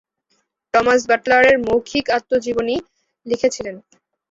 Thomas 0.73 1.01
বাটলারের 1.09 1.55
মৌখিক 1.67 2.05
আত্মজীবনী 2.17 2.75
লিখেছিলেন। 3.25 3.75